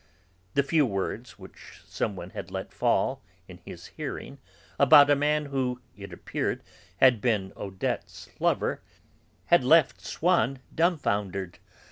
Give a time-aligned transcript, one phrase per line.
[0.55, 4.39] The few words which some one had let fall, in his hearing,
[4.79, 6.63] about a man who, it appeared,
[6.97, 8.81] had been Odette's lover,
[9.53, 11.59] had left Swann dumbfounded.